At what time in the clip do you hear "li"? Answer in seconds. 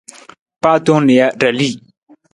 1.57-1.69